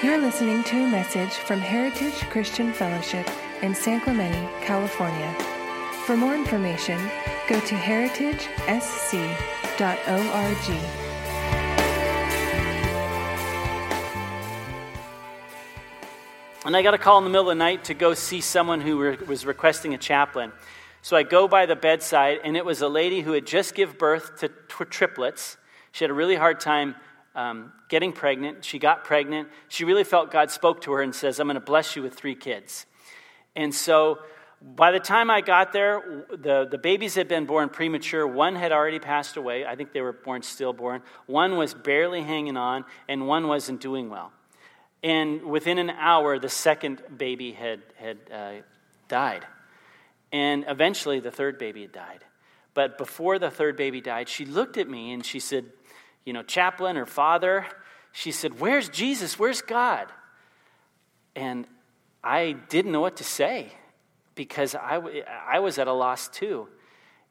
[0.00, 3.28] You're listening to a message from Heritage Christian Fellowship
[3.62, 5.34] in San Clemente, California.
[6.06, 7.00] For more information,
[7.48, 8.44] go to heritagesc.org.
[16.64, 18.80] And I got a call in the middle of the night to go see someone
[18.80, 20.52] who re- was requesting a chaplain.
[21.02, 23.96] So I go by the bedside, and it was a lady who had just given
[23.98, 25.56] birth to tw- triplets.
[25.90, 26.94] She had a really hard time
[27.38, 28.64] um, getting pregnant.
[28.64, 29.48] She got pregnant.
[29.68, 32.14] She really felt God spoke to her and says, I'm going to bless you with
[32.14, 32.84] three kids.
[33.54, 34.18] And so
[34.60, 38.26] by the time I got there, the, the babies had been born premature.
[38.26, 39.64] One had already passed away.
[39.64, 41.02] I think they were born stillborn.
[41.26, 44.32] One was barely hanging on, and one wasn't doing well.
[45.04, 48.52] And within an hour, the second baby had, had uh,
[49.06, 49.46] died.
[50.32, 52.24] And eventually, the third baby had died.
[52.74, 55.66] But before the third baby died, she looked at me and she said,
[56.28, 57.64] You know, chaplain or father,
[58.12, 59.38] she said, Where's Jesus?
[59.38, 60.12] Where's God?
[61.34, 61.66] And
[62.22, 63.72] I didn't know what to say
[64.34, 65.00] because I,
[65.48, 66.68] I was at a loss too.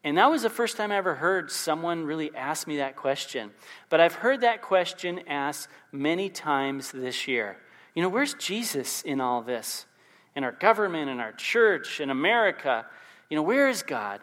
[0.02, 3.52] And that was the first time I ever heard someone really ask me that question.
[3.88, 7.56] But I've heard that question asked many times this year.
[7.94, 9.86] You know, where's Jesus in all this?
[10.34, 12.84] In our government, in our church, in America?
[13.30, 14.20] You know, where is God?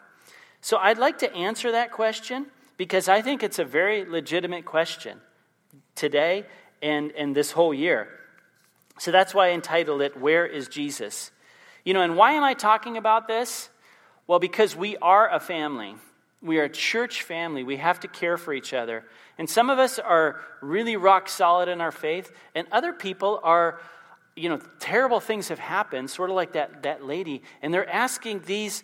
[0.60, 5.20] So I'd like to answer that question because I think it's a very legitimate question
[5.94, 6.44] today
[6.82, 8.08] and, and this whole year.
[8.98, 11.30] So that's why I entitled it, Where is Jesus?
[11.84, 13.68] You know, and why am I talking about this?
[14.26, 15.94] Well, because we are a family.
[16.42, 17.62] We are a church family.
[17.62, 19.04] We have to care for each other.
[19.38, 23.80] And some of us are really rock solid in our faith, and other people are,
[24.34, 28.42] you know, terrible things have happened, sort of like that, that lady, and they're asking
[28.46, 28.82] these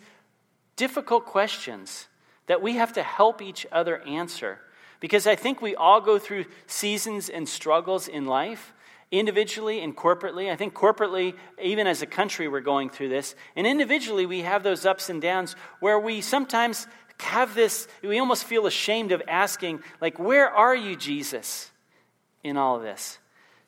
[0.75, 2.07] difficult questions
[2.47, 4.59] that we have to help each other answer.
[4.99, 8.73] Because I think we all go through seasons and struggles in life,
[9.11, 10.51] individually and corporately.
[10.51, 13.35] I think corporately, even as a country, we're going through this.
[13.55, 16.87] And individually, we have those ups and downs where we sometimes
[17.19, 21.71] have this, we almost feel ashamed of asking, like, where are you, Jesus,
[22.43, 23.19] in all of this?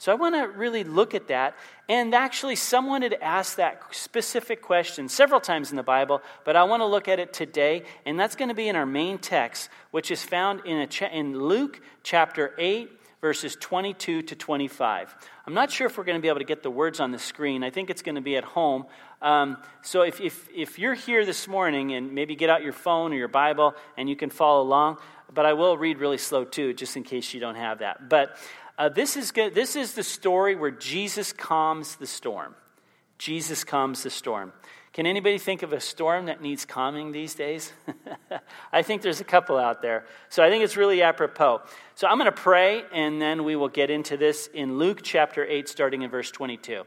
[0.05, 1.57] So I want to really look at that.
[1.89, 6.63] And actually, someone had asked that specific question several times in the Bible, but I
[6.65, 7.81] want to look at it today.
[8.05, 11.39] And that's going to be in our main text, which is found in, cha- in
[11.39, 15.15] Luke chapter 8, verses 22 to 25.
[15.47, 17.17] I'm not sure if we're going to be able to get the words on the
[17.17, 17.63] screen.
[17.63, 18.85] I think it's going to be at home.
[19.23, 23.11] Um, so if, if, if you're here this morning and maybe get out your phone
[23.11, 24.99] or your Bible and you can follow along,
[25.33, 28.07] but I will read really slow too, just in case you don't have that.
[28.07, 28.37] But
[28.77, 29.55] uh, this, is good.
[29.55, 32.55] this is the story where Jesus calms the storm.
[33.17, 34.51] Jesus calms the storm.
[34.91, 37.73] Can anybody think of a storm that needs calming these days?
[38.71, 40.05] I think there's a couple out there.
[40.29, 41.61] So I think it's really apropos.
[41.95, 45.45] So I'm going to pray, and then we will get into this in Luke chapter
[45.45, 46.83] 8, starting in verse 22.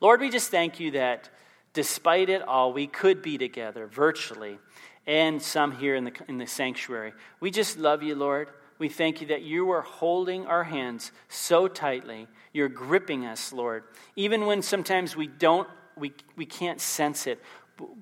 [0.00, 1.28] Lord, we just thank you that
[1.72, 4.58] despite it all, we could be together virtually
[5.04, 7.12] and some here in the, in the sanctuary.
[7.40, 8.50] We just love you, Lord.
[8.78, 12.28] We thank you that you are holding our hands so tightly.
[12.52, 13.84] You're gripping us, Lord.
[14.14, 17.42] Even when sometimes we don't, we, we can't sense it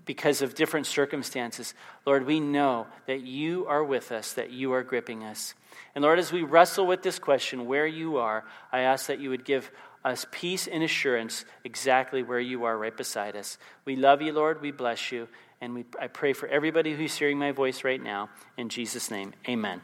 [0.05, 1.75] because of different circumstances.
[2.07, 5.55] Lord, we know that you are with us, that you are gripping us.
[5.95, 9.31] And Lord, as we wrestle with this question, where you are, I ask that you
[9.31, 9.71] would give
[10.05, 13.59] us peace and assurance exactly where you are right beside us.
[13.85, 14.63] We love you, Lord.
[14.63, 15.29] We bless you.
[15.61, 18.29] And we, I pray for everybody who's hearing my voice right now.
[18.57, 19.81] In Jesus' name, amen.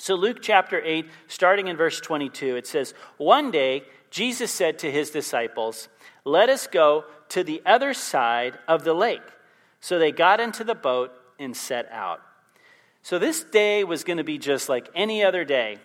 [0.00, 4.90] So, Luke chapter 8, starting in verse 22, it says, One day, Jesus said to
[4.90, 5.88] his disciples,
[6.24, 9.20] Let us go to the other side of the lake.
[9.80, 12.22] So they got into the boat and set out.
[13.02, 15.76] So, this day was going to be just like any other day.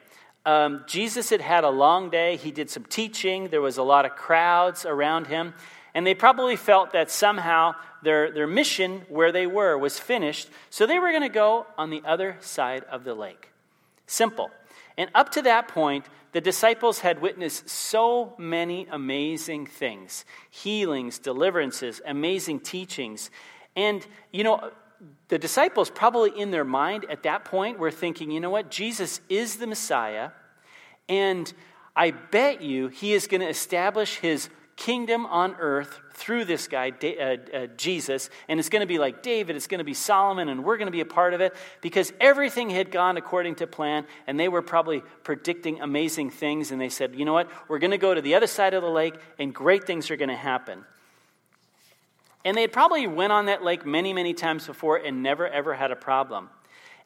[0.45, 2.37] Um, Jesus had had a long day.
[2.37, 3.49] He did some teaching.
[3.49, 5.53] There was a lot of crowds around him.
[5.93, 10.47] And they probably felt that somehow their, their mission where they were was finished.
[10.69, 13.49] So they were going to go on the other side of the lake.
[14.07, 14.51] Simple.
[14.97, 22.01] And up to that point, the disciples had witnessed so many amazing things healings, deliverances,
[22.05, 23.29] amazing teachings.
[23.75, 24.71] And, you know,
[25.27, 28.71] the disciples, probably in their mind at that point, were thinking, you know what?
[28.71, 30.31] Jesus is the Messiah,
[31.09, 31.51] and
[31.95, 36.91] I bet you he is going to establish his kingdom on earth through this guy,
[37.01, 40.49] uh, uh, Jesus, and it's going to be like David, it's going to be Solomon,
[40.49, 43.67] and we're going to be a part of it because everything had gone according to
[43.67, 47.79] plan, and they were probably predicting amazing things, and they said, you know what, we're
[47.79, 50.29] going to go to the other side of the lake, and great things are going
[50.29, 50.83] to happen.
[52.43, 55.73] And they had probably went on that lake many, many times before and never, ever
[55.73, 56.49] had a problem.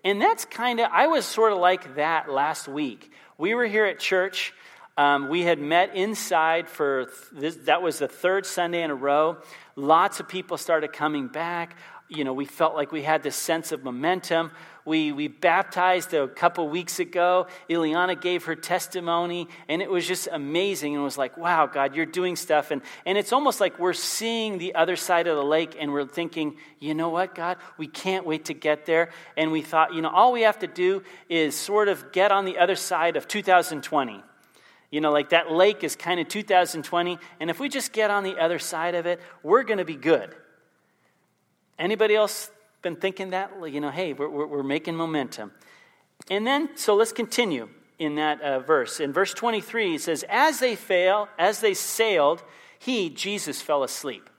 [0.04, 3.12] And that's kind of, I was sort of like that last week.
[3.38, 4.54] We were here at church
[5.00, 9.38] Um, we had met inside for this, that was the third Sunday in a row.
[9.78, 11.78] Lots of people started coming back.
[12.10, 14.52] You know, we felt like we had this sense of momentum.
[14.84, 17.48] We, we baptized a couple weeks ago.
[17.70, 20.96] Ileana gave her testimony, and it was just amazing.
[20.96, 22.70] And it was like, wow, God, you're doing stuff.
[22.70, 26.08] And, and it's almost like we're seeing the other side of the lake, and we're
[26.08, 29.12] thinking, you know what, God, we can't wait to get there.
[29.38, 32.44] And we thought, you know, all we have to do is sort of get on
[32.44, 34.24] the other side of 2020.
[34.92, 38.24] You know, like that lake is kind of 2020, and if we just get on
[38.24, 40.36] the other side of it, we're going to be good.
[41.78, 42.50] Anybody else
[42.82, 43.52] been thinking that?
[43.72, 45.52] You know, hey, we're, we're making momentum.
[46.30, 47.70] And then, so let's continue
[48.00, 49.00] in that uh, verse.
[49.00, 52.44] In verse 23, it says, As they fail, as they sailed,
[52.80, 54.30] he, Jesus, fell asleep.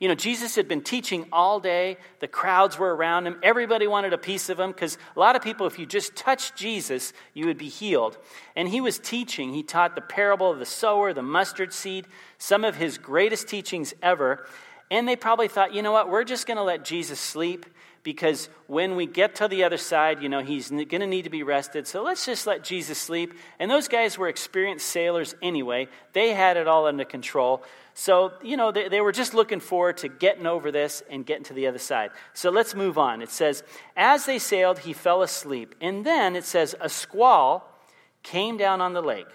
[0.00, 1.96] You know, Jesus had been teaching all day.
[2.20, 3.38] The crowds were around him.
[3.42, 6.56] Everybody wanted a piece of him because a lot of people, if you just touched
[6.56, 8.18] Jesus, you would be healed.
[8.56, 9.54] And he was teaching.
[9.54, 12.06] He taught the parable of the sower, the mustard seed,
[12.38, 14.46] some of his greatest teachings ever.
[14.90, 17.66] And they probably thought, you know what, we're just going to let Jesus sleep
[18.04, 21.30] because when we get to the other side, you know, he's going to need to
[21.30, 21.88] be rested.
[21.88, 23.32] So let's just let Jesus sleep.
[23.58, 27.64] And those guys were experienced sailors anyway, they had it all under control.
[27.94, 31.44] So, you know, they, they were just looking forward to getting over this and getting
[31.44, 32.10] to the other side.
[32.34, 33.22] So let's move on.
[33.22, 33.62] It says,
[33.96, 35.74] As they sailed, he fell asleep.
[35.80, 37.72] And then it says, A squall
[38.22, 39.28] came down on the lake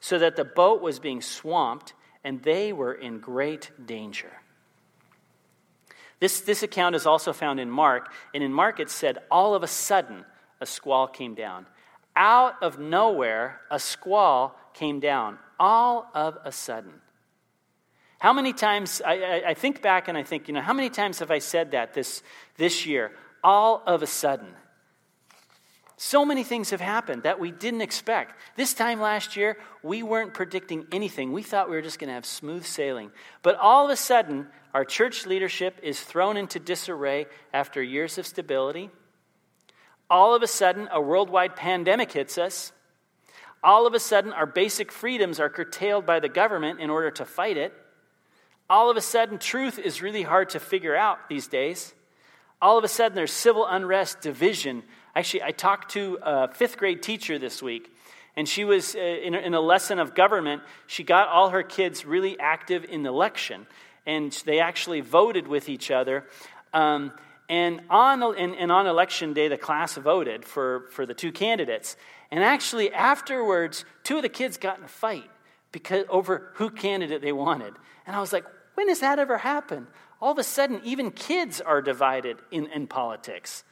[0.00, 1.92] so that the boat was being swamped
[2.24, 4.32] and they were in great danger.
[6.20, 9.62] This, this account is also found in Mark, and in Mark it said, all of
[9.62, 10.24] a sudden,
[10.60, 11.66] a squall came down.
[12.16, 15.38] Out of nowhere, a squall came down.
[15.60, 17.00] All of a sudden.
[18.18, 20.90] How many times, I, I, I think back and I think, you know, how many
[20.90, 22.22] times have I said that this,
[22.56, 23.12] this year?
[23.44, 24.48] All of a sudden.
[26.00, 28.36] So many things have happened that we didn't expect.
[28.54, 31.32] This time last year, we weren't predicting anything.
[31.32, 33.10] We thought we were just going to have smooth sailing.
[33.42, 38.28] But all of a sudden, our church leadership is thrown into disarray after years of
[38.28, 38.90] stability.
[40.08, 42.70] All of a sudden, a worldwide pandemic hits us.
[43.64, 47.24] All of a sudden, our basic freedoms are curtailed by the government in order to
[47.24, 47.74] fight it.
[48.70, 51.92] All of a sudden, truth is really hard to figure out these days.
[52.62, 54.84] All of a sudden, there's civil unrest, division,
[55.18, 57.92] Actually, I talked to a fifth grade teacher this week,
[58.36, 60.62] and she was uh, in, a, lesson of government.
[60.86, 63.66] She got all her kids really active in the election,
[64.06, 66.24] and they actually voted with each other.
[66.72, 67.10] Um,
[67.48, 71.96] and on, and, and, on election day, the class voted for, for the two candidates.
[72.30, 75.28] And actually, afterwards, two of the kids got in a fight
[75.72, 77.74] because, over who candidate they wanted.
[78.06, 78.44] And I was like,
[78.74, 79.88] when has that ever happened?
[80.22, 83.64] All of a sudden, even kids are divided in, in politics.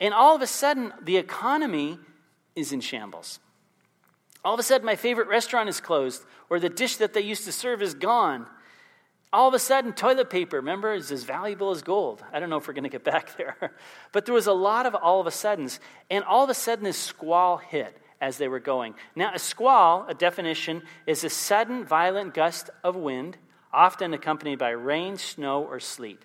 [0.00, 1.98] And all of a sudden, the economy
[2.54, 3.40] is in shambles.
[4.44, 7.44] All of a sudden, my favorite restaurant is closed, or the dish that they used
[7.44, 8.46] to serve is gone.
[9.32, 12.24] All of a sudden, toilet paper, remember, is as valuable as gold.
[12.32, 13.72] I don't know if we're going to get back there.
[14.12, 15.80] But there was a lot of all of a suddens.
[16.10, 18.94] And all of a sudden, this squall hit as they were going.
[19.14, 23.36] Now, a squall, a definition, is a sudden violent gust of wind,
[23.72, 26.22] often accompanied by rain, snow, or sleet.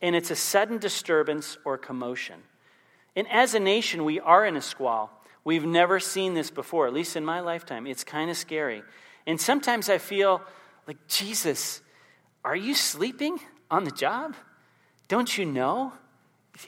[0.00, 2.42] And it's a sudden disturbance or commotion.
[3.16, 5.22] And as a nation, we are in a squall.
[5.44, 7.86] We've never seen this before, at least in my lifetime.
[7.86, 8.82] It's kind of scary.
[9.26, 10.42] And sometimes I feel
[10.86, 11.80] like, Jesus,
[12.44, 13.38] are you sleeping
[13.70, 14.34] on the job?
[15.08, 15.92] Don't you know?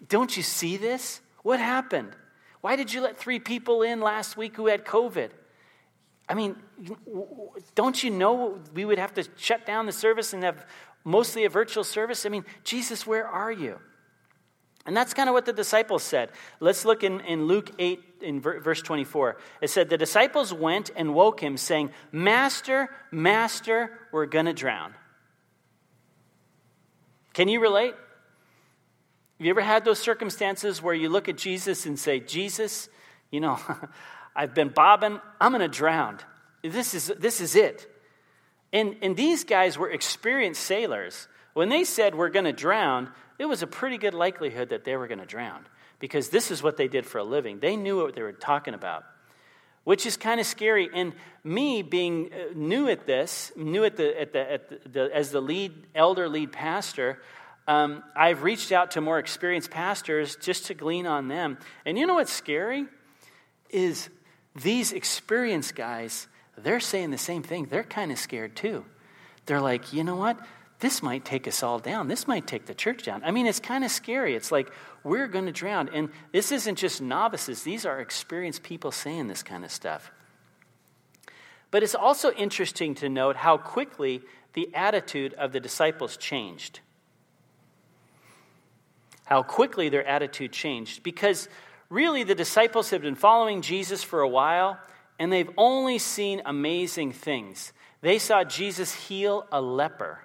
[0.09, 1.21] Don't you see this?
[1.43, 2.13] What happened?
[2.61, 5.31] Why did you let three people in last week who had COVID?
[6.29, 6.57] I mean,
[7.75, 10.67] don't you know we would have to shut down the service and have
[11.05, 12.27] mostly a virtual service?
[12.27, 13.79] I mean, Jesus, where are you?
[14.87, 16.31] And that's kind of what the disciples said.
[16.61, 19.37] Let's look in, in Luke 8, in verse 24.
[19.61, 24.95] It said, The disciples went and woke him, saying, Master, Master, we're going to drown.
[27.35, 27.95] Can you relate?
[29.39, 32.89] Have you ever had those circumstances where you look at Jesus and say, Jesus,
[33.31, 33.59] you know,
[34.37, 36.19] I've been bobbing, I'm going to drown.
[36.63, 37.93] This is, this is it.
[38.73, 41.29] And, and these guys were experienced sailors.
[41.55, 44.97] When they said, We're going to drown, it was a pretty good likelihood that they
[44.97, 45.67] were going to drown
[45.99, 47.59] because this is what they did for a living.
[47.59, 49.05] They knew what they were talking about,
[49.85, 50.89] which is kind of scary.
[50.93, 51.13] And
[51.45, 55.31] me being uh, new at this, new at the, at the, at the, the as
[55.31, 57.21] the lead elder lead pastor,
[57.69, 61.59] um, I've reached out to more experienced pastors just to glean on them.
[61.85, 62.87] And you know what's scary?
[63.71, 64.09] Is
[64.55, 67.67] these experienced guys, they're saying the same thing.
[67.67, 68.85] They're kind of scared too.
[69.47, 70.39] They're like, you know what?
[70.81, 72.09] This might take us all down.
[72.09, 73.23] This might take the church down.
[73.25, 74.35] I mean, it's kind of scary.
[74.35, 74.71] It's like
[75.03, 75.89] we're going to drown.
[75.89, 80.11] And this isn't just novices, these are experienced people saying this kind of stuff.
[81.71, 86.81] But it's also interesting to note how quickly the attitude of the disciples changed.
[89.25, 91.03] How quickly their attitude changed.
[91.03, 91.49] Because
[91.89, 94.79] really, the disciples have been following Jesus for a while,
[95.19, 97.73] and they've only seen amazing things.
[98.03, 100.21] They saw Jesus heal a leper.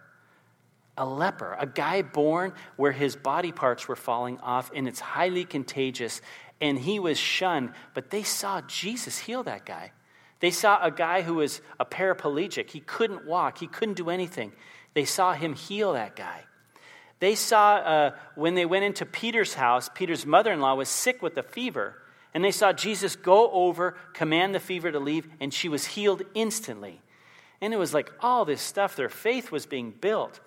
[0.98, 5.46] A leper, a guy born where his body parts were falling off, and it's highly
[5.46, 6.22] contagious,
[6.60, 7.72] and he was shunned.
[7.94, 9.94] But they saw Jesus heal that guy.
[10.42, 12.70] They saw a guy who was a paraplegic.
[12.70, 14.52] He couldn't walk, he couldn't do anything.
[14.94, 16.44] They saw him heal that guy.
[17.20, 21.22] They saw uh, when they went into Peter's house, Peter's mother in law was sick
[21.22, 21.96] with a fever.
[22.34, 26.24] And they saw Jesus go over, command the fever to leave, and she was healed
[26.34, 27.02] instantly.
[27.62, 28.96] And it was like all this stuff.
[28.96, 30.40] Their faith was being built.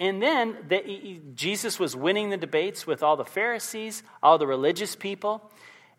[0.00, 4.96] And then the, Jesus was winning the debates with all the Pharisees, all the religious
[4.96, 5.50] people.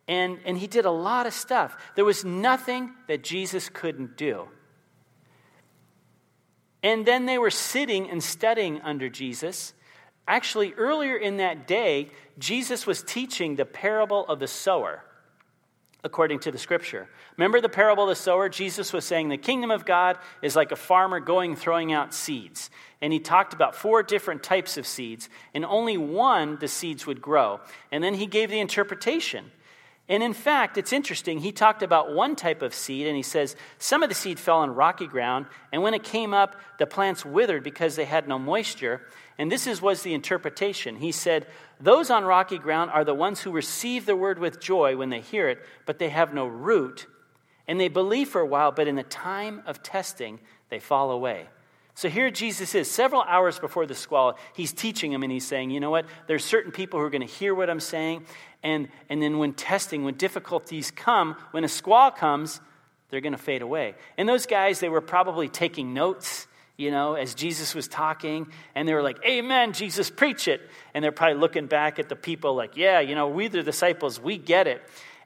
[0.08, 1.76] And, and he did a lot of stuff.
[1.96, 4.48] There was nothing that Jesus couldn't do.
[6.84, 9.74] And then they were sitting and studying under Jesus.
[10.28, 15.04] Actually, earlier in that day, Jesus was teaching the parable of the sower,
[16.06, 17.10] according to the scripture.
[17.36, 18.48] Remember the parable of the sower?
[18.48, 22.70] Jesus was saying the kingdom of God is like a farmer going throwing out seeds.
[23.02, 27.22] And he talked about four different types of seeds, and only one the seeds would
[27.22, 27.60] grow.
[27.92, 29.52] And then he gave the interpretation.
[30.08, 31.40] And in fact, it's interesting.
[31.40, 34.60] He talked about one type of seed, and he says some of the seed fell
[34.60, 38.38] on rocky ground, and when it came up, the plants withered because they had no
[38.38, 39.02] moisture.
[39.38, 40.98] And this is, was the interpretation.
[40.98, 41.48] He said,
[41.80, 45.22] Those on rocky ground are the ones who receive the word with joy when they
[45.22, 47.08] hear it, but they have no root.
[47.68, 50.40] And they believe for a while, but in the time of testing,
[50.70, 51.48] they fall away.
[51.96, 55.72] So here Jesus is, several hours before the squall, he's teaching them and he's saying,
[55.72, 56.06] you know what?
[56.28, 58.26] There's certain people who are going to hear what I'm saying.
[58.64, 62.60] And, and then when testing, when difficulties come, when a squall comes,
[63.10, 63.96] they're going to fade away.
[64.18, 66.48] And those guys, they were probably taking notes,
[66.78, 68.48] you know, as Jesus was talking.
[68.74, 70.62] And they were like, Amen, Jesus, preach it.
[70.94, 74.20] And they're probably looking back at the people like, yeah, you know, we the disciples,
[74.20, 74.82] we get it.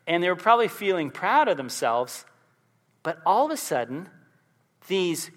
[0.08, 2.26] And they were probably feeling proud of themselves.
[3.04, 4.10] But all of a sudden,
[4.88, 5.32] these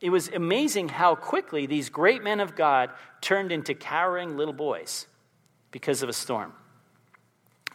[0.00, 2.90] it was amazing how quickly these great men of God
[3.20, 5.06] turned into cowering little boys
[5.70, 6.52] because of a storm.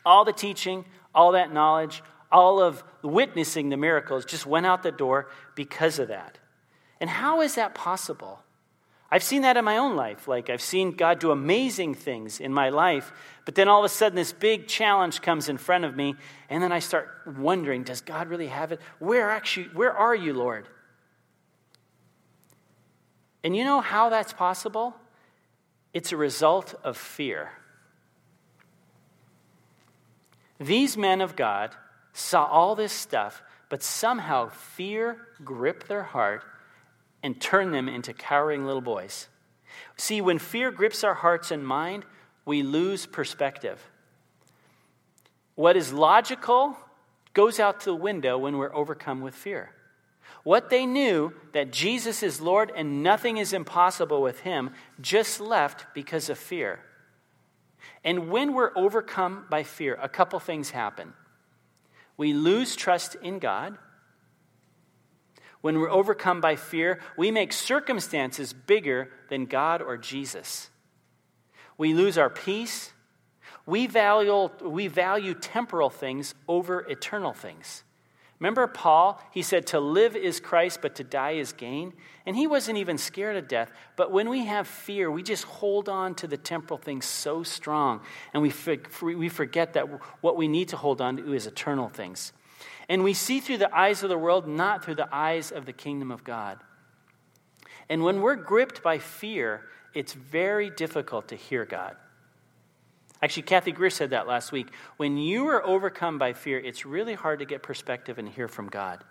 [0.05, 0.83] All the teaching,
[1.15, 6.09] all that knowledge, all of witnessing the miracles just went out the door because of
[6.09, 6.37] that.
[6.99, 8.39] And how is that possible?
[9.09, 10.27] I've seen that in my own life.
[10.27, 13.13] Like, I've seen God do amazing things in my life,
[13.45, 16.15] but then all of a sudden, this big challenge comes in front of me,
[16.49, 18.81] and then I start wondering, does God really have it?
[18.99, 20.67] Where actually, where are you, Lord?
[23.43, 24.93] And you know how that's possible?
[25.93, 27.51] It's a result of fear.
[30.59, 31.75] These men of God
[32.11, 36.43] saw all this stuff, but somehow fear gripped their heart
[37.23, 39.27] and turn them into cowering little boys.
[39.97, 42.05] See, when fear grips our hearts and mind,
[42.45, 43.81] we lose perspective.
[45.55, 46.77] What is logical
[47.33, 49.71] goes out the window when we're overcome with fear.
[50.43, 54.71] What they knew, that Jesus is Lord and nothing is impossible with him,
[55.01, 56.79] just left because of fear.
[58.03, 61.13] And when we're overcome by fear, a couple things happen.
[62.15, 63.77] We lose trust in God.
[65.61, 70.69] When we're overcome by fear, we make circumstances bigger than God or Jesus.
[71.77, 72.93] We lose our peace.
[73.65, 77.83] We value, we value temporal things over eternal things.
[78.39, 79.19] Remember Paul?
[79.31, 81.93] He said, To live is Christ, but to die is gain.
[82.25, 83.71] And he wasn't even scared of death.
[83.95, 88.01] But when we have fear, we just hold on to the temporal things so strong.
[88.33, 88.53] And we,
[89.01, 89.87] we forget that
[90.21, 92.31] what we need to hold on to is eternal things.
[92.89, 95.73] And we see through the eyes of the world, not through the eyes of the
[95.73, 96.59] kingdom of God.
[97.89, 99.63] And when we're gripped by fear,
[99.93, 101.95] it's very difficult to hear God.
[103.21, 104.67] Actually, Kathy Greer said that last week.
[104.97, 108.67] When you are overcome by fear, it's really hard to get perspective and hear from
[108.67, 109.03] God.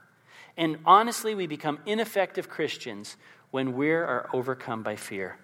[0.57, 3.17] And honestly, we become ineffective Christians
[3.51, 5.39] when we are overcome by fear.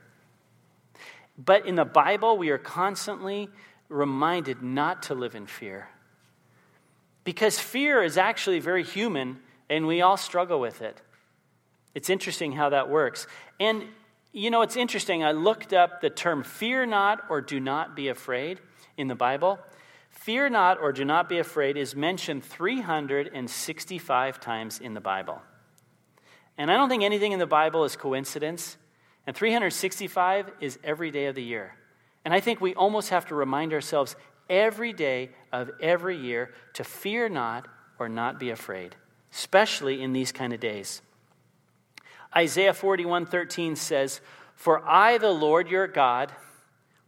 [1.37, 3.49] But in the Bible, we are constantly
[3.89, 5.89] reminded not to live in fear.
[7.25, 9.39] Because fear is actually very human,
[9.69, 11.01] and we all struggle with it.
[11.95, 13.27] It's interesting how that works.
[13.61, 13.85] And
[14.33, 15.23] you know, it's interesting.
[15.23, 18.61] I looked up the term fear not or do not be afraid
[18.97, 19.59] in the Bible.
[20.09, 25.43] Fear not or do not be afraid is mentioned 365 times in the Bible.
[26.57, 28.77] And I don't think anything in the Bible is coincidence.
[29.27, 31.77] And 365 is every day of the year.
[32.25, 34.17] And I think we almost have to remind ourselves
[34.53, 37.67] every day of every year to fear not
[37.99, 38.95] or not be afraid.
[39.33, 41.01] especially in these kind of days.
[42.37, 44.21] Isaiah 41:13 says,
[44.55, 46.35] "For I the Lord your God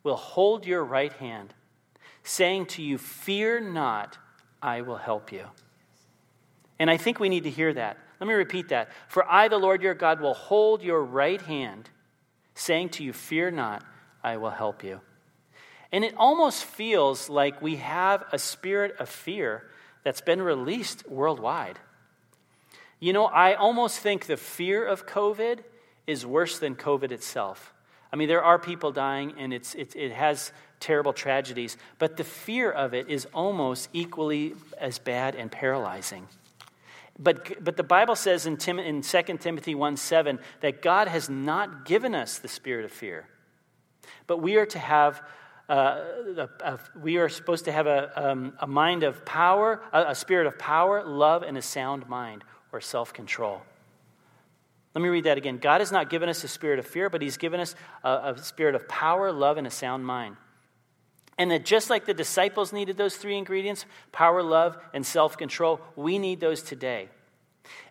[0.03, 1.55] will hold your right hand,
[2.23, 4.19] saying to you, fear not,
[4.63, 5.51] I will help you."
[6.79, 7.99] And I think we need to hear that.
[8.21, 8.91] Let me repeat that.
[9.07, 11.91] For I the Lord your God will hold your right hand,
[12.55, 13.85] saying to you, fear not,
[14.23, 15.03] I will help you.
[15.95, 19.63] And it almost feels like we have a spirit of fear
[20.03, 21.79] that's been released worldwide.
[22.99, 25.61] You know, I almost think the fear of COVID
[26.09, 27.73] is worse than COVID itself.
[28.13, 32.25] I mean, there are people dying and it's, it, it has terrible tragedies, but the
[32.25, 36.27] fear of it is almost equally as bad and paralyzing.
[37.21, 41.31] But, but the Bible says in, Tim, in 2 Timothy 1 7 that God has
[41.31, 43.29] not given us the spirit of fear,
[44.27, 45.23] but we are to have
[45.69, 50.15] uh, a, we are supposed to have a, um, a mind of power, a, a
[50.15, 53.63] spirit of power, love, and a sound mind or self control.
[54.95, 55.59] Let me read that again.
[55.59, 58.39] God has not given us a spirit of fear, but He's given us a, a
[58.39, 60.37] spirit of power, love, and a sound mind.
[61.37, 65.81] And that just like the disciples needed those three ingredients power, love, and self control
[65.97, 67.09] we need those today.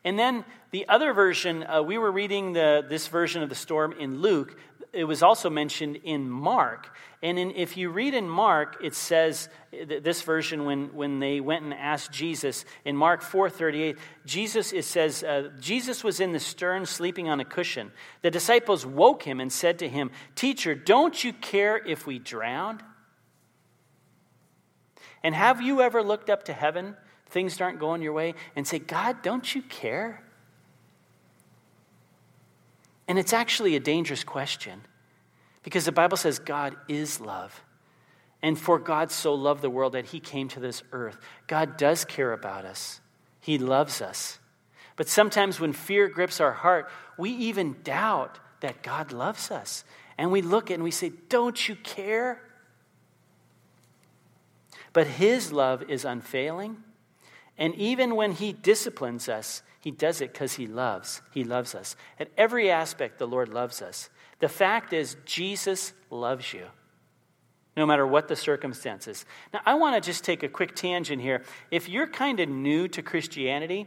[0.03, 3.93] And then the other version, uh, we were reading the, this version of the storm
[3.93, 4.57] in Luke.
[4.93, 6.95] It was also mentioned in Mark.
[7.21, 11.63] And in, if you read in Mark, it says this version when, when they went
[11.63, 16.85] and asked Jesus in Mark 4:38, Jesus it says uh, Jesus was in the stern
[16.85, 17.91] sleeping on a cushion.
[18.21, 22.83] The disciples woke him and said to him, "Teacher, don't you care if we drowned?"
[25.23, 26.95] And have you ever looked up to heaven
[27.33, 30.23] things aren't going your way and say, God, don't you care?
[33.13, 34.81] And it's actually a dangerous question
[35.61, 37.61] because the Bible says God is love.
[38.41, 41.19] And for God so loved the world that he came to this earth.
[41.45, 43.01] God does care about us,
[43.39, 44.39] he loves us.
[44.95, 49.83] But sometimes when fear grips our heart, we even doubt that God loves us.
[50.17, 52.41] And we look and we say, Don't you care?
[54.91, 56.77] But his love is unfailing.
[57.59, 61.21] And even when he disciplines us, he does it because he loves.
[61.33, 61.97] He loves us.
[62.17, 64.09] At every aspect, the Lord loves us.
[64.39, 66.67] The fact is, Jesus loves you,
[67.75, 69.25] no matter what the circumstances.
[69.53, 71.43] Now, I want to just take a quick tangent here.
[71.69, 73.85] If you're kind of new to Christianity,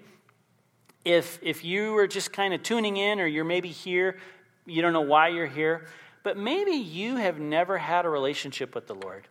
[1.07, 4.19] if, if you are just kind of tuning in or you're maybe here,
[4.67, 5.87] you don't know why you're here,
[6.23, 9.27] but maybe you have never had a relationship with the Lord.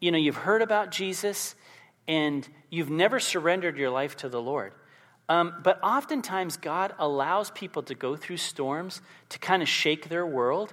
[0.00, 1.54] You know, you've heard about Jesus
[2.06, 4.72] and you've never surrendered your life to the Lord.
[5.28, 10.26] Um, but oftentimes, God allows people to go through storms to kind of shake their
[10.26, 10.72] world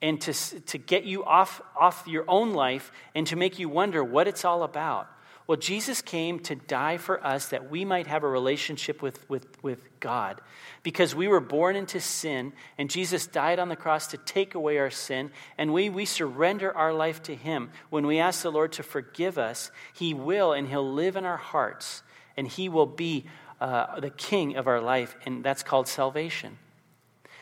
[0.00, 4.02] and to, to get you off, off your own life and to make you wonder
[4.02, 5.08] what it's all about.
[5.46, 9.60] Well, Jesus came to die for us that we might have a relationship with, with,
[9.64, 10.40] with God.
[10.84, 14.78] Because we were born into sin, and Jesus died on the cross to take away
[14.78, 17.70] our sin, and we, we surrender our life to Him.
[17.88, 21.36] When we ask the Lord to forgive us, He will, and He'll live in our
[21.36, 22.04] hearts,
[22.36, 23.26] and He will be
[23.60, 26.58] uh, the King of our life, and that's called salvation.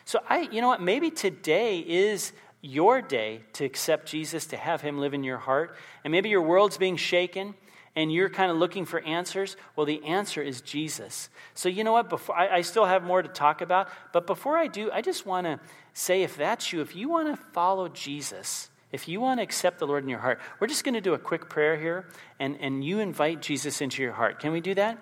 [0.04, 0.82] So, I, you know what?
[0.82, 5.76] Maybe today is your day to accept Jesus, to have Him live in your heart,
[6.04, 7.54] and maybe your world's being shaken
[7.98, 11.28] and you're kind of looking for answers, well, the answer is Jesus.
[11.54, 12.08] So, you know what?
[12.08, 15.26] Before, I, I still have more to talk about, but before I do, I just
[15.26, 15.58] want to
[15.94, 19.80] say if that's you, if you want to follow Jesus, if you want to accept
[19.80, 22.06] the Lord in your heart, we're just going to do a quick prayer here,
[22.38, 24.38] and, and you invite Jesus into your heart.
[24.38, 24.96] Can we do that?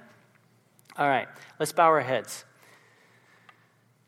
[0.99, 1.29] All right,
[1.59, 2.45] let's bow our heads.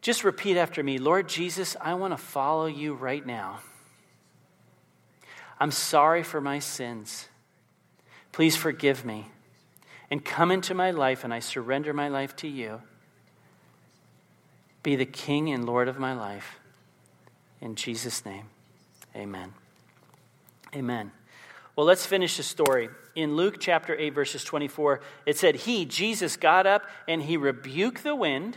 [0.00, 3.60] Just repeat after me Lord Jesus, I want to follow you right now.
[5.60, 7.28] I'm sorry for my sins.
[8.32, 9.26] Please forgive me
[10.10, 12.80] and come into my life, and I surrender my life to you.
[14.82, 16.58] Be the King and Lord of my life.
[17.60, 18.46] In Jesus' name,
[19.14, 19.52] amen.
[20.74, 21.10] Amen.
[21.74, 22.88] Well, let's finish the story.
[23.18, 28.04] In Luke chapter 8, verses 24, it said, He, Jesus, got up and he rebuked
[28.04, 28.56] the wind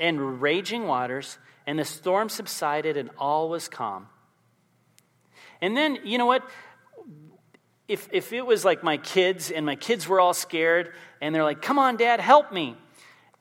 [0.00, 1.36] and raging waters,
[1.66, 4.06] and the storm subsided and all was calm.
[5.60, 6.42] And then, you know what?
[7.86, 11.44] if, if it was like my kids and my kids were all scared and they're
[11.44, 12.78] like, come on, dad, help me.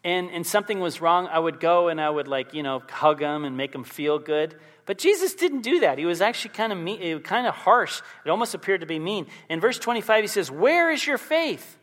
[0.03, 3.19] And, and something was wrong, I would go and I would like, you know, hug
[3.19, 4.59] them and make them feel good.
[4.85, 5.97] But Jesus didn't do that.
[5.97, 8.01] He was actually kind of mean, kind of harsh.
[8.23, 9.27] It almost appeared to be mean.
[9.49, 11.77] In verse 25, he says, Where is your faith?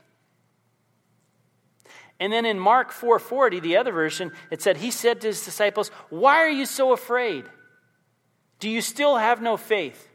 [2.21, 5.89] And then in Mark 4:40, the other version, it said, He said to his disciples,
[6.11, 7.45] Why are you so afraid?
[8.61, 10.09] Do you still have no faith?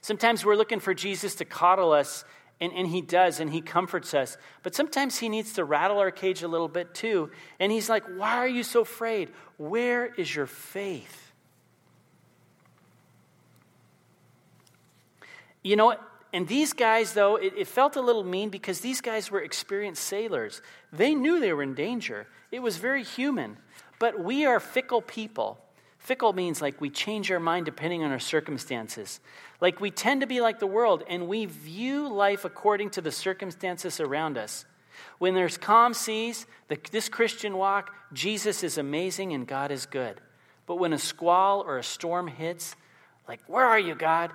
[0.00, 2.24] Sometimes we're looking for Jesus to coddle us
[2.60, 4.36] And, and he does, and he comforts us.
[4.64, 7.30] But sometimes he needs to rattle our cage a little bit too.
[7.60, 9.30] And he's like, Why are you so afraid?
[9.58, 11.27] Where is your faith?
[15.62, 15.96] You know?
[16.32, 20.04] And these guys, though, it, it, felt a little mean because these guys were experienced
[20.04, 20.60] sailors.
[20.92, 22.26] They knew they were in danger.
[22.52, 23.56] It was very human.
[23.98, 25.58] But we are fickle people.
[25.98, 29.20] Fickle means like we change our mind depending on our circumstances.
[29.60, 33.10] Like we tend to be like the world and we view life according to the
[33.10, 34.64] circumstances around us.
[35.18, 40.20] When there's calm seas, the, this Christian walk, Jesus is amazing and God is good.
[40.66, 42.76] But when a squall or a storm hits,
[43.26, 44.32] like, where are you, God?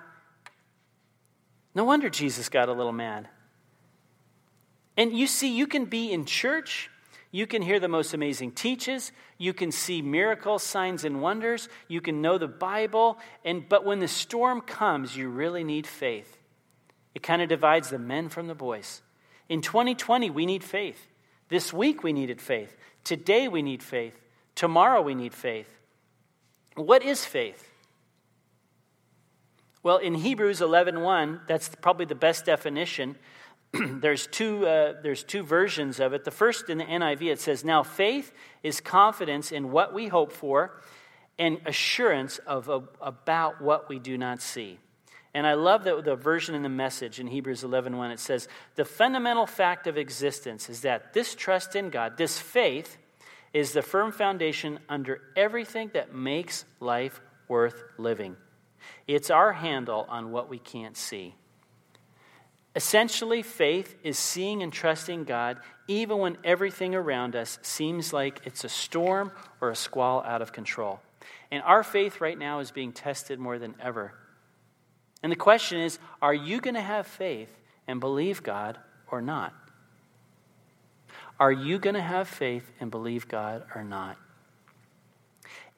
[1.74, 3.28] No wonder Jesus got a little mad.
[4.96, 6.90] And you see, you can be in church
[7.34, 9.10] you can hear the most amazing teaches.
[9.38, 11.68] You can see miracles, signs, and wonders.
[11.88, 13.18] You can know the Bible.
[13.44, 16.38] And, but when the storm comes, you really need faith.
[17.12, 19.02] It kind of divides the men from the boys.
[19.48, 21.08] In 2020, we need faith.
[21.48, 22.76] This week, we needed faith.
[23.02, 24.16] Today, we need faith.
[24.54, 25.76] Tomorrow, we need faith.
[26.76, 27.68] What is faith?
[29.84, 33.16] Well, in Hebrews 11:1, that's probably the best definition.
[33.72, 36.24] there's, two, uh, there's two versions of it.
[36.24, 40.32] The first in the NIV, it says, Now faith is confidence in what we hope
[40.32, 40.80] for
[41.38, 44.78] and assurance of, of about what we do not see.
[45.34, 48.48] And I love that the version in the message in Hebrews 11 1, it says,
[48.76, 52.96] The fundamental fact of existence is that this trust in God, this faith,
[53.52, 58.36] is the firm foundation under everything that makes life worth living.
[59.06, 61.34] It's our handle on what we can't see.
[62.76, 68.64] Essentially, faith is seeing and trusting God even when everything around us seems like it's
[68.64, 71.00] a storm or a squall out of control.
[71.50, 74.12] And our faith right now is being tested more than ever.
[75.22, 77.50] And the question is are you going to have faith
[77.86, 78.78] and believe God
[79.10, 79.54] or not?
[81.38, 84.16] Are you going to have faith and believe God or not?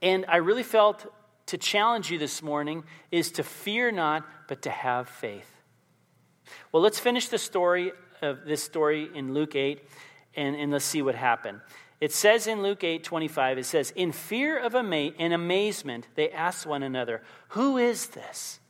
[0.03, 1.13] And I really felt
[1.47, 5.51] to challenge you this morning is to fear not, but to have faith.
[6.73, 9.83] Well, let's finish the story of this story in Luke 8
[10.35, 11.61] and, and let's see what happened.
[12.01, 16.31] It says in Luke 8 25, it says, In fear of ama- and amazement, they
[16.31, 18.61] asked one another, Who is this?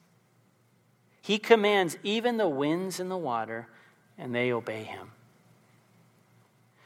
[1.22, 3.66] He commands even the winds and the water,
[4.16, 5.10] and they obey him.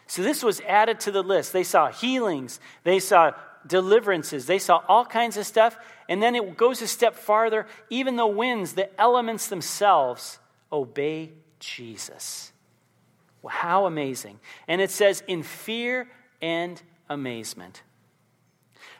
[0.06, 1.52] So this was added to the list.
[1.52, 3.32] They saw healings, they saw
[3.66, 5.76] deliverances, they saw all kinds of stuff.
[6.08, 7.66] And then it goes a step farther.
[7.88, 10.38] Even the winds, the elements themselves,
[10.72, 12.52] obey Jesus.
[13.42, 14.40] Well, How amazing.
[14.68, 16.08] And it says, in fear
[16.42, 17.82] and amazement.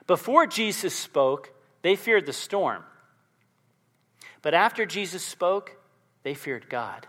[0.07, 2.85] Before Jesus spoke, they feared the storm.
[4.42, 5.77] But after Jesus spoke,
[6.23, 7.07] they feared God.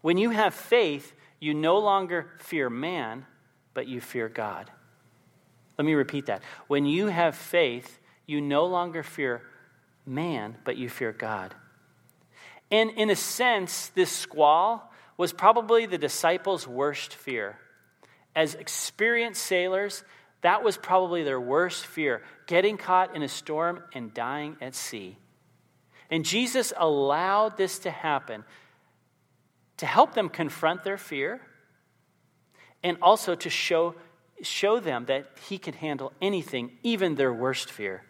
[0.00, 3.26] When you have faith, you no longer fear man,
[3.74, 4.70] but you fear God.
[5.78, 6.42] Let me repeat that.
[6.66, 9.42] When you have faith, you no longer fear
[10.06, 11.54] man, but you fear God.
[12.70, 17.58] And in a sense, this squall was probably the disciples' worst fear.
[18.34, 20.04] As experienced sailors,
[20.42, 25.16] that was probably their worst fear getting caught in a storm and dying at sea.
[26.10, 28.44] And Jesus allowed this to happen
[29.78, 31.40] to help them confront their fear
[32.82, 33.94] and also to show,
[34.42, 38.02] show them that He can handle anything, even their worst fear.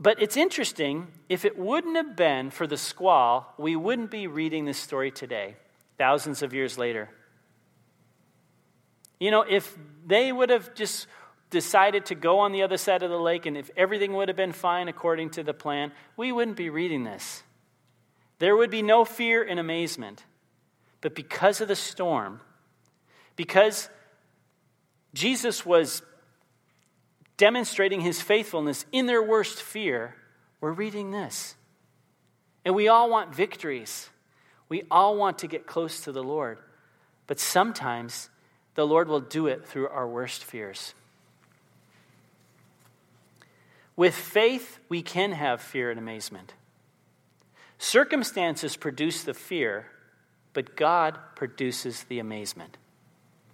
[0.00, 4.64] But it's interesting, if it wouldn't have been for the squall, we wouldn't be reading
[4.64, 5.54] this story today,
[5.96, 7.08] thousands of years later.
[9.20, 11.06] You know, if they would have just
[11.50, 14.36] decided to go on the other side of the lake and if everything would have
[14.36, 17.44] been fine according to the plan, we wouldn't be reading this.
[18.40, 20.24] There would be no fear and amazement.
[21.00, 22.40] But because of the storm,
[23.36, 23.88] because
[25.14, 26.02] Jesus was
[27.36, 30.14] demonstrating his faithfulness in their worst fear,
[30.60, 31.56] we're reading this.
[32.64, 34.08] And we all want victories.
[34.68, 36.58] We all want to get close to the Lord.
[37.26, 38.30] But sometimes
[38.74, 40.94] the Lord will do it through our worst fears.
[43.96, 46.54] With faith, we can have fear and amazement.
[47.78, 49.86] Circumstances produce the fear,
[50.52, 52.78] but God produces the amazement.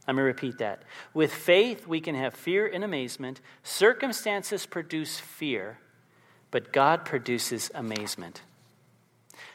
[0.09, 0.85] Let me repeat that.
[1.13, 3.43] With faith, we can have fear and amazement.
[3.63, 5.79] Circumstances produce fear,
[6.51, 8.41] but God produces amazement.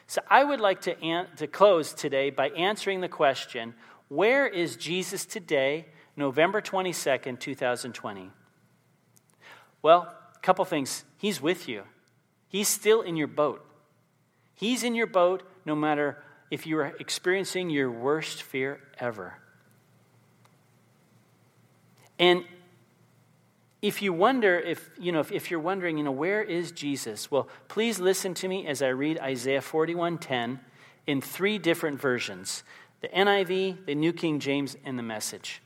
[0.06, 3.74] So I would like to, an- to close today by answering the question
[4.10, 8.30] where is Jesus today, November 22nd, 2020?
[9.82, 10.02] Well,
[10.36, 11.04] a couple things.
[11.18, 11.82] He's with you,
[12.48, 13.66] He's still in your boat.
[14.54, 19.40] He's in your boat no matter if you are experiencing your worst fear ever.
[22.20, 22.46] And
[23.84, 27.30] if you wonder if you know if, if, you're wondering you know where is jesus?
[27.30, 30.60] Well please listen to me as i read isaiah 41.10
[31.06, 32.64] in three different versions
[33.02, 35.62] the niv the new king james and the message.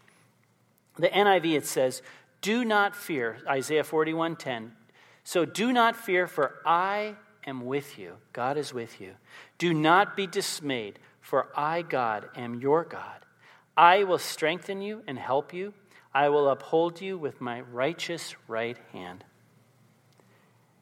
[0.98, 2.02] The niv it says
[2.42, 4.72] do not fear isaiah 41.10
[5.24, 8.14] so do not fear for i am with you.
[8.34, 9.14] God is with you.
[9.58, 13.26] Do not be dismayed for i god am your god.
[13.76, 15.76] I will strengthen you and help you
[16.18, 19.24] I will uphold you with my righteous right hand.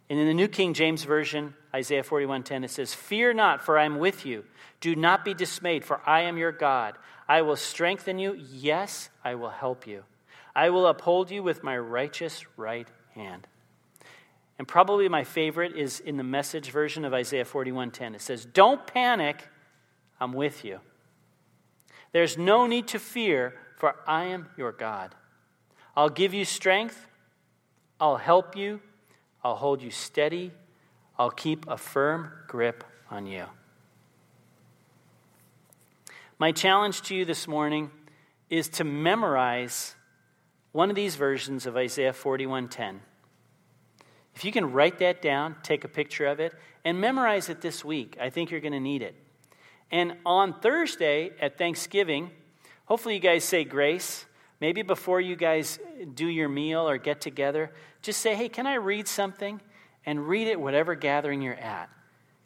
[0.10, 3.84] And in the New King James Version, Isaiah 41:10, it says, Fear not, for I
[3.84, 4.45] am with you.
[4.80, 6.98] Do not be dismayed, for I am your God.
[7.28, 8.34] I will strengthen you.
[8.50, 10.06] Yes, I will help you.
[10.56, 13.45] I will uphold you with my righteous right hand.
[14.58, 18.15] And probably my favorite is in the message version of Isaiah 41:10.
[18.15, 19.50] It says, Don't panic,
[20.17, 20.80] I'm with you.
[22.13, 25.13] There's no need to fear, for I am your God.
[25.95, 27.08] I'll give you strength.
[27.99, 28.81] I'll help you.
[29.43, 30.51] I'll hold you steady.
[31.17, 33.45] I'll keep a firm grip on you.
[36.38, 37.91] My challenge to you this morning
[38.49, 39.95] is to memorize
[40.73, 42.99] one of these versions of Isaiah 41:10.
[44.36, 46.53] If you can write that down, take a picture of it,
[46.84, 49.15] and memorize it this week, I think you're going to need it.
[49.89, 52.31] And on Thursday at Thanksgiving,
[52.86, 54.25] hopefully you guys say grace.
[54.62, 55.80] Maybe before you guys
[56.13, 59.62] do your meal or get together, just say, hey, can I read something?
[60.06, 61.89] And read it whatever gathering you're at.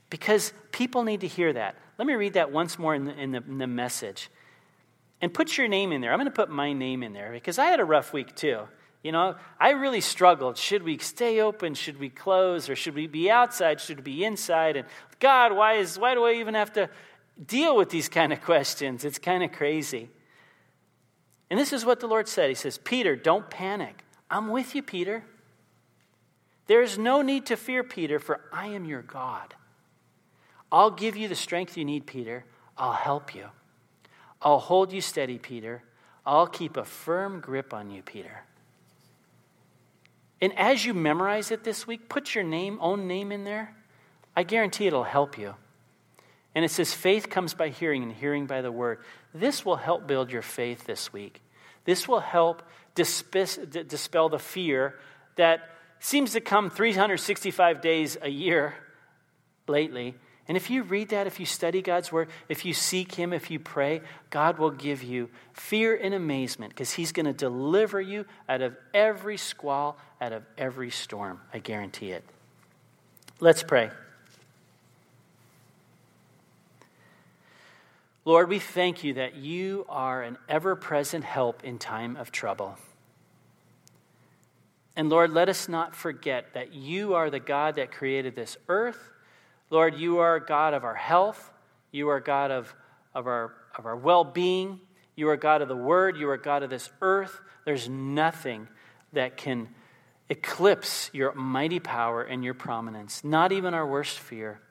[0.09, 1.75] Because people need to hear that.
[1.97, 4.29] Let me read that once more in the, in the, in the message.
[5.21, 6.11] And put your name in there.
[6.11, 8.61] I'm going to put my name in there because I had a rough week too.
[9.03, 10.57] You know, I really struggled.
[10.57, 11.73] Should we stay open?
[11.73, 12.69] Should we close?
[12.69, 13.79] Or should we be outside?
[13.79, 14.77] Should we be inside?
[14.77, 14.87] And
[15.19, 16.89] God, why, is, why do I even have to
[17.45, 19.05] deal with these kind of questions?
[19.05, 20.09] It's kind of crazy.
[21.49, 24.03] And this is what the Lord said He says, Peter, don't panic.
[24.29, 25.23] I'm with you, Peter.
[26.67, 29.55] There is no need to fear, Peter, for I am your God.
[30.71, 32.45] I'll give you the strength you need, Peter.
[32.77, 33.47] I'll help you.
[34.41, 35.81] I'll hold you steady, Peter.
[36.25, 38.43] I'll keep a firm grip on you, Peter.
[40.41, 43.75] And as you memorize it this week, put your name, own name in there.
[44.35, 45.55] I guarantee it'll help you.
[46.55, 48.99] And it says, faith comes by hearing, and hearing by the word.
[49.33, 51.41] This will help build your faith this week.
[51.85, 52.63] This will help
[52.95, 54.95] dispel the fear
[55.35, 58.73] that seems to come 365 days a year
[59.67, 60.15] lately.
[60.47, 63.51] And if you read that, if you study God's word, if you seek Him, if
[63.51, 68.25] you pray, God will give you fear and amazement because He's going to deliver you
[68.49, 71.39] out of every squall, out of every storm.
[71.53, 72.23] I guarantee it.
[73.39, 73.91] Let's pray.
[78.29, 82.77] Lord, we thank you that you are an ever present help in time of trouble.
[84.95, 88.99] And Lord, let us not forget that you are the God that created this earth.
[89.71, 91.51] Lord, you are God of our health.
[91.91, 92.71] You are God of,
[93.15, 94.79] of our, of our well being.
[95.15, 96.15] You are God of the Word.
[96.15, 97.41] You are God of this earth.
[97.65, 98.67] There's nothing
[99.11, 99.69] that can
[100.29, 104.61] eclipse your mighty power and your prominence, not even our worst fear.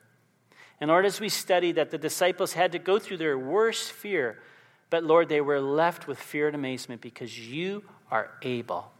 [0.80, 4.38] And Lord, as we study that the disciples had to go through their worst fear,
[4.90, 8.90] but Lord, they were left with fear and amazement because you are able.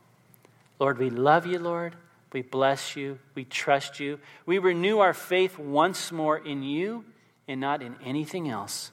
[0.79, 1.97] Lord, we love you, Lord.
[2.33, 3.19] We bless you.
[3.35, 4.19] We trust you.
[4.45, 7.05] We renew our faith once more in you
[7.47, 8.91] and not in anything else.